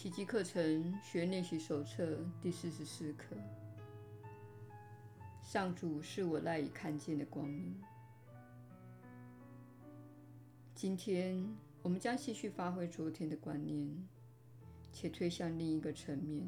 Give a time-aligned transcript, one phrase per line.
[0.00, 3.34] 奇迹课程学练习手册第四十四课。
[5.42, 7.74] 上主是我赖以看见的光明。
[10.72, 11.44] 今天
[11.82, 13.90] 我们将继续发挥昨天的观念，
[14.92, 16.46] 且推向另一个层面。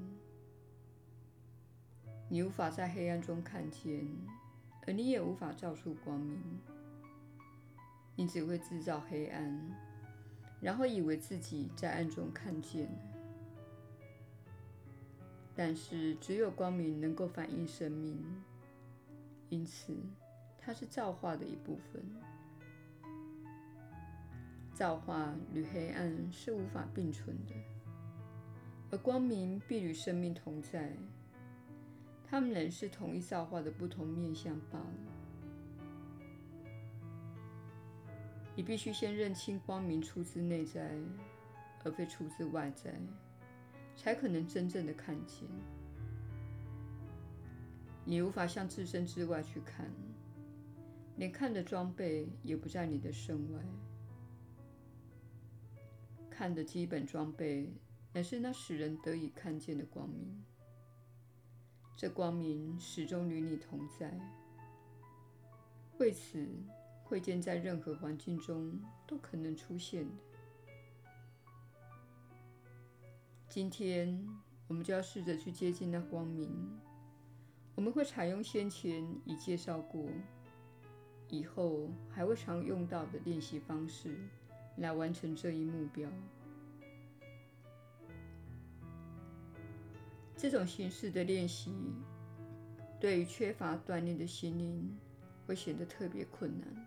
[2.28, 4.06] 你无法在黑暗中看见，
[4.87, 6.41] 而你也无法照出光明。
[8.14, 9.77] 你只会制造黑暗，
[10.60, 12.88] 然后以为自己在暗中看见。
[15.62, 18.19] 但是，只有光明能够反映生命，
[19.50, 19.95] 因此
[20.59, 22.02] 它是造化的一部分。
[24.73, 27.55] 造化与黑暗是无法并存的，
[28.91, 30.96] 而光明必与生命同在。
[32.24, 34.95] 它们仍是同一造化的不同面向罢了。
[38.56, 40.91] 你必须先认清光明出自内在，
[41.84, 42.98] 而非出自外在。
[44.03, 45.47] 才可能真正的看见。
[48.03, 49.91] 你无法向自身之外去看，
[51.17, 53.61] 连看的装备也不在你的身外。
[56.31, 57.71] 看的基本装备
[58.15, 60.43] 乃是那使人得以看见的光明。
[61.95, 64.19] 这光明始终与你同在，
[65.98, 66.48] 为此，
[67.05, 70.30] 会见在任何环境中都可能出现的。
[73.51, 74.17] 今天，
[74.69, 76.48] 我们就要试着去接近那光明。
[77.75, 80.06] 我们会采用先前已介绍过、
[81.29, 84.17] 以后还会常用到的练习方式，
[84.77, 86.09] 来完成这一目标。
[90.37, 91.75] 这种形式的练习，
[93.01, 94.97] 对于缺乏锻炼的心灵，
[95.45, 96.87] 会显得特别困难。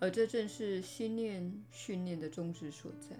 [0.00, 3.14] 而这正是心念训练的宗旨所在。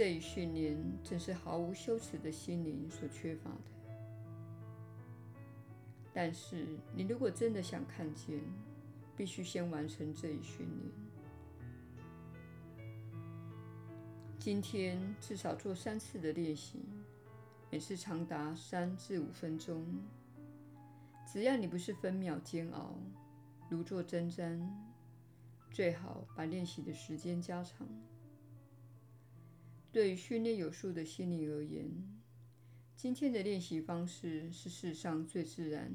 [0.00, 3.60] 这一训练正是毫无羞耻的心灵所缺乏的。
[6.10, 6.66] 但是，
[6.96, 8.40] 你如果真的想看见，
[9.14, 10.90] 必须先完成这一训练。
[14.38, 16.80] 今天至少做三次的练习，
[17.70, 19.84] 每次长达三至五分钟。
[21.30, 22.94] 只要你不是分秒煎熬，
[23.68, 24.66] 如坐针毡，
[25.70, 27.86] 最好把练习的时间加长。
[29.92, 31.90] 对于训练有素的心灵而言，
[32.96, 35.92] 今天的练习方式是世上最自然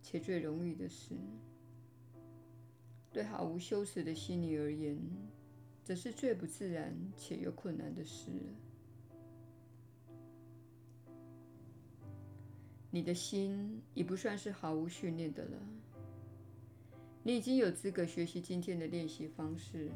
[0.00, 1.16] 且最容易的事；
[3.12, 4.96] 对毫无羞耻的心灵而言，
[5.82, 8.30] 则是最不自然且又困难的事。
[12.90, 15.58] 你的心已不算是毫无训练的了，
[17.24, 19.90] 你已经有资格学习今天的练习方式。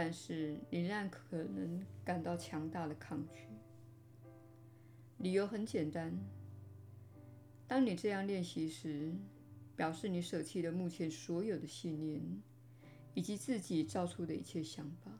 [0.00, 3.48] 但是你仍然可能感到强大的抗拒。
[5.16, 6.16] 理由很简单：
[7.66, 9.12] 当你这样练习时，
[9.74, 12.22] 表示你舍弃了目前所有的信念，
[13.12, 15.10] 以及自己造出的一切想法。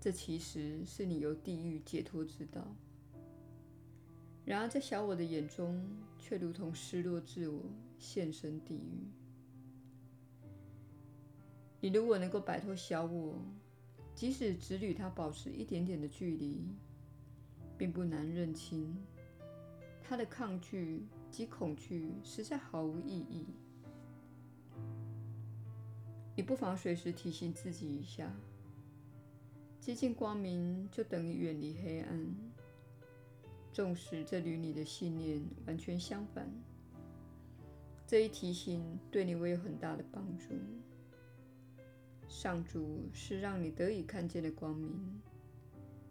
[0.00, 2.74] 这其实是你由地狱解脱之道。
[4.46, 5.86] 然而，在小我的眼中，
[6.18, 7.60] 却如同失落自我，
[7.98, 9.19] 现身地狱。
[11.80, 13.38] 你如果能够摆脱小我，
[14.14, 16.62] 即使只与它保持一点点的距离，
[17.78, 18.94] 并不难认清，
[20.02, 23.46] 它的抗拒及恐惧实在毫无意义。
[26.36, 28.30] 你不妨随时提醒自己一下：
[29.80, 32.34] 接近光明就等于远离黑暗，
[33.72, 36.46] 纵使这与你的信念完全相反。
[38.06, 40.48] 这一提醒对你会有很大的帮助。
[42.30, 45.20] 上主是让你得以看见的光明，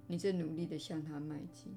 [0.06, 1.74] 你正努力的向他迈进。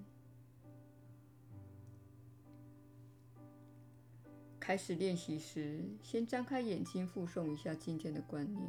[4.59, 8.69] 开始练习时，先张开眼睛，复诵一下今天的观念，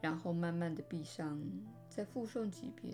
[0.00, 1.40] 然后慢慢的闭上，
[1.88, 2.92] 再复诵几遍，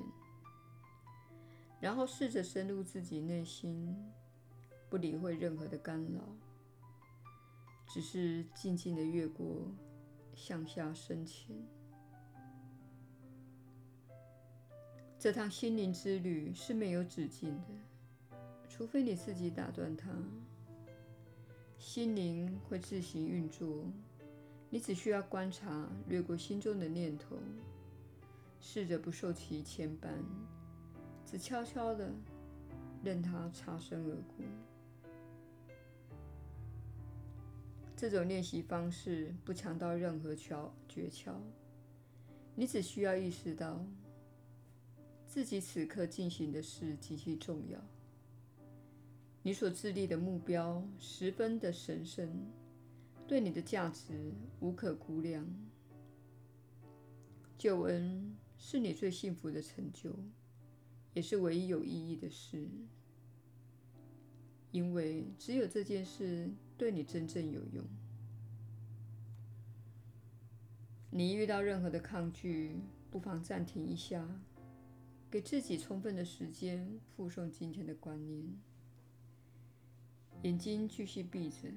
[1.81, 3.97] 然后试着深入自己内心，
[4.91, 6.21] 不理会任何的干扰，
[7.89, 9.73] 只是静静的越过。
[10.39, 11.51] 向下深潜，
[15.19, 18.37] 这趟心灵之旅是没有止境的，
[18.69, 20.09] 除非你自己打断它。
[21.77, 23.85] 心灵会自行运作，
[24.71, 27.37] 你只需要观察，掠过心中的念头，
[28.61, 30.09] 试着不受其牵绊，
[31.27, 32.13] 只悄悄地
[33.03, 34.45] 任它擦身而过。
[37.99, 40.55] 这种练习方式不强调任何诀
[41.11, 41.35] 窍，
[42.55, 43.85] 你只需要意识到
[45.27, 47.85] 自己此刻进行的事极其重要，
[49.43, 52.31] 你所致力的目标十分的神圣，
[53.27, 55.45] 对你的价值无可估量。
[57.59, 60.15] 救恩是你最幸福的成就，
[61.15, 62.65] 也是唯一有意义的事，
[64.71, 66.49] 因为只有这件事
[66.79, 67.85] 对你真正有用。
[71.11, 72.77] 你遇到任何的抗拒，
[73.11, 74.25] 不妨暂停一下，
[75.29, 78.45] 给自己充分的时间复诵今天的观念。
[80.43, 81.75] 眼睛继续闭着，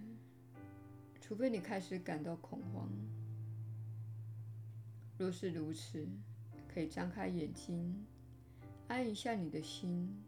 [1.20, 2.88] 除非你开始感到恐慌。
[5.18, 6.08] 若是如此，
[6.72, 8.06] 可以张开眼睛，
[8.88, 10.24] 安一下你的心，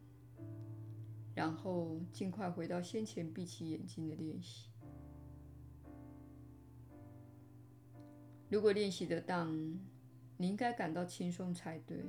[1.34, 4.70] 然后尽快回到先前闭起眼睛的练习。
[8.48, 9.52] 如果练习得当，
[10.36, 12.04] 你应该感到轻松才对。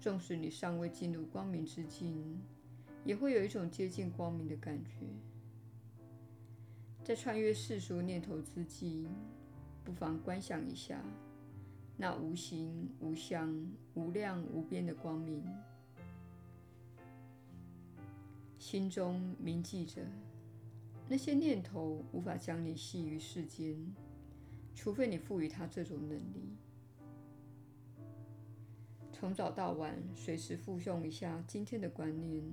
[0.00, 2.40] 纵使你尚未进入光明之境，
[3.04, 5.06] 也会有一种接近光明的感觉。
[7.02, 9.08] 在穿越世俗念头之际，
[9.84, 11.02] 不妨观想一下
[11.96, 13.52] 那无形、无相、
[13.94, 15.44] 无量、无边的光明。
[18.58, 20.02] 心中铭记着，
[21.08, 23.76] 那些念头无法将你系于世间。
[24.74, 26.56] 除非你赋予他这种能力，
[29.12, 32.44] 从早到晚随时复诵一下今天的观念，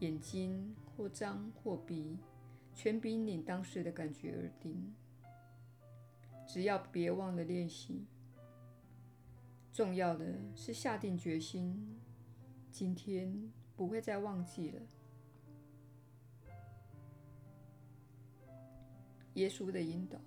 [0.00, 2.18] 眼睛或张或闭，
[2.74, 4.94] 全凭你当时的感觉而定。
[6.46, 8.04] 只要别忘了练习，
[9.72, 11.98] 重要的是下定决心，
[12.70, 13.50] 今天
[13.82, 14.80] 不会再忘记了。
[19.34, 20.20] 耶稣的引导。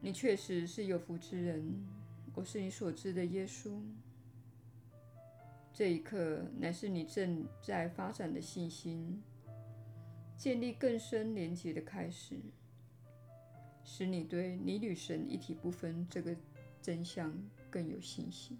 [0.00, 1.86] 你确实是有福之人，
[2.34, 3.80] 我是你所知的耶稣。
[5.72, 9.22] 这一刻乃是你正在发展的信心
[10.36, 12.40] 建立更深连结的开始，
[13.84, 16.34] 使你对你与神一体不分这个
[16.82, 17.32] 真相
[17.70, 18.58] 更有信心。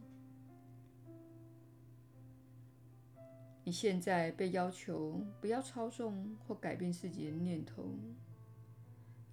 [3.64, 7.94] 你现在被要求不要操纵或改变自己的念头，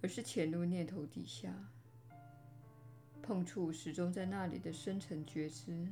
[0.00, 1.52] 而是潜入念头底下。
[3.22, 5.86] 碰触始终在那里的深层觉知，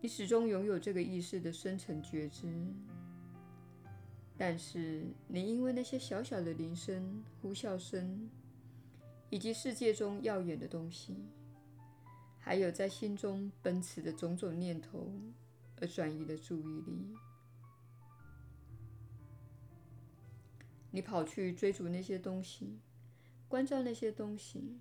[0.00, 2.46] 你始终拥有这个意识的深层觉知，
[4.36, 8.30] 但是你因为那些小小的铃声、呼啸声，
[9.28, 11.16] 以及世界中耀眼的东西，
[12.38, 15.10] 还有在心中奔驰的种种念头，
[15.80, 17.14] 而转移的注意力。
[20.90, 22.78] 你跑去追逐那些东西。
[23.48, 24.80] 关照那些东西，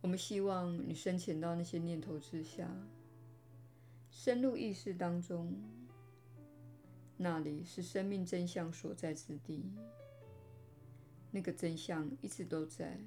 [0.00, 2.74] 我们希望你深潜到那些念头之下，
[4.10, 5.54] 深入意识当中。
[7.18, 9.70] 那里是生命真相所在之地。
[11.30, 12.98] 那个真相一直都在，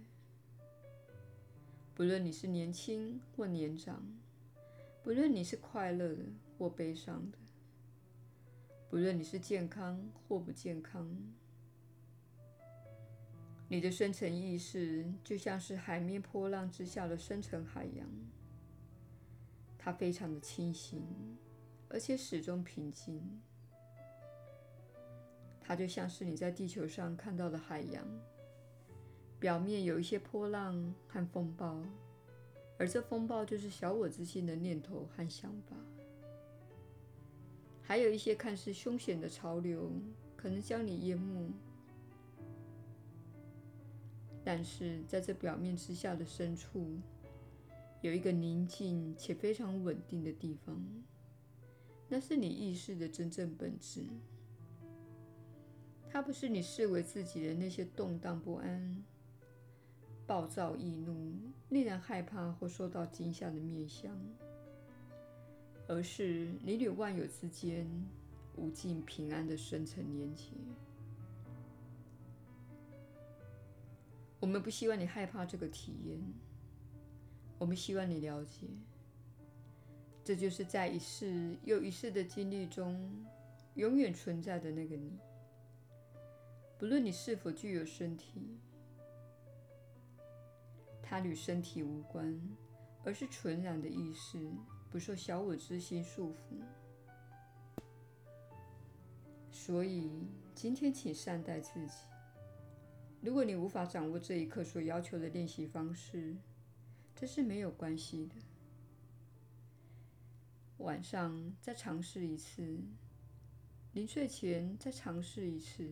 [1.95, 4.05] 不论你是年轻或年长，
[5.07, 6.25] 不论你是快乐的
[6.57, 7.37] 或悲伤的，
[8.89, 9.97] 不论你是健康
[10.27, 11.09] 或不健康。
[13.69, 18.05] 你的深层意识就像是海面波浪之下的深层海洋，
[19.77, 21.01] 它非常的清醒，
[21.87, 23.23] 而且始终平静。
[25.61, 28.05] 它就像是你在地球上看到的海洋，
[29.39, 31.81] 表面有一些波浪和风暴，
[32.79, 35.75] 而这风暴就是小我之心的念头和想法，
[37.81, 39.91] 还有一些看似凶险的潮流，
[40.35, 41.51] 可能将你淹没。
[44.43, 46.87] 但是在这表面之下的深处，
[48.01, 50.79] 有一个宁静且非常稳定的地方，
[52.07, 54.05] 那是你意识的真正本质。
[56.09, 59.03] 它不是你视为自己的那些动荡不安、
[60.27, 61.33] 暴躁易怒、
[61.69, 64.13] 令人害怕或受到惊吓的面向，
[65.87, 67.87] 而是你与万有之间
[68.57, 70.51] 无尽平安的深层连结。
[74.41, 76.21] 我们不希望你害怕这个体验，
[77.57, 78.67] 我们希望你了解，
[80.25, 83.25] 这就是在一世又一世的经历中
[83.75, 85.17] 永远存在的那个你。
[86.77, 88.59] 不论你是否具有身体，
[91.09, 92.37] 它与身体无关，
[93.05, 94.51] 而是纯然的意识，
[94.91, 96.59] 不受小我之心束缚。
[99.49, 101.93] 所以今天，请善待自己。
[103.21, 106.35] 如果你无法掌握这一刻所要求的练习方式，
[107.15, 108.35] 这是没有关系的。
[110.79, 112.79] 晚上再尝试一次，
[113.93, 115.89] 临睡前再尝试一次。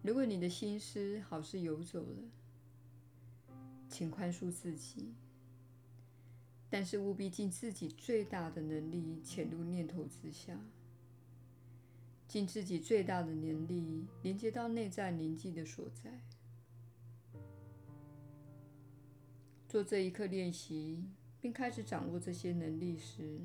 [0.00, 2.22] 如果你的心思好似游走了，
[3.88, 5.14] 请宽恕自己，
[6.68, 10.60] 但是务必尽自己最大的能力潜入念头之下，
[12.28, 16.20] 尽自己最大的能力连接到内在宁静的所在。
[19.66, 21.04] 做这一刻练习，
[21.40, 23.40] 并开始掌握这些能力时，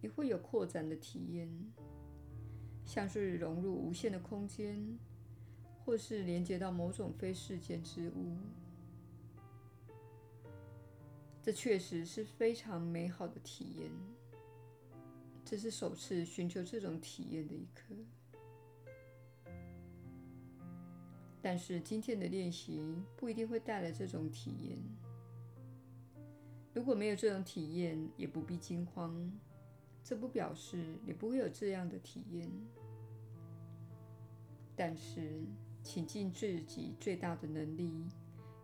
[0.00, 1.48] 你会有扩展的体验，
[2.84, 4.98] 像是融入无限的空间，
[5.84, 8.36] 或是连接到某种非世间之物。
[11.44, 13.90] 这确实是非常美好的体验。
[15.44, 17.94] 这是首次寻求这种体验的一刻。
[21.42, 22.80] 但是今天的练习
[23.14, 24.78] 不一定会带来这种体验。
[26.72, 29.30] 如果没有这种体验，也不必惊慌。
[30.02, 32.50] 这不表示你不会有这样的体验。
[34.74, 35.44] 但是，
[35.82, 37.92] 请尽自己最大的能力，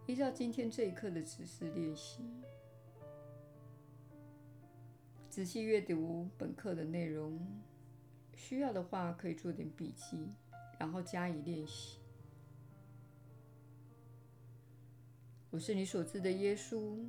[0.06, 2.24] 依照今天这一刻的指示练习。
[5.30, 7.40] 仔细阅读本课的内容，
[8.34, 10.26] 需要的话可以做点笔记，
[10.76, 12.00] 然后加以练习。
[15.50, 17.06] 我是你所知的耶稣，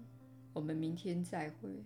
[0.54, 1.84] 我们明天再会。